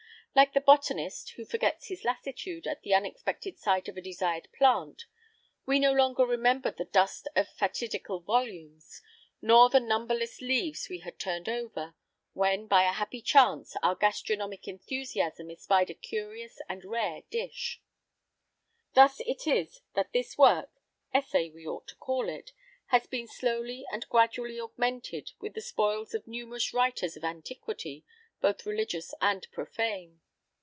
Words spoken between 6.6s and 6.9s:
the